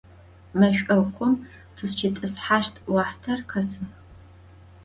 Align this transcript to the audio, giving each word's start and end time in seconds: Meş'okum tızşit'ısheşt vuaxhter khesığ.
Meş'okum 0.59 1.33
tızşit'ısheşt 1.75 2.75
vuaxhter 2.91 3.39
khesığ. 3.49 3.85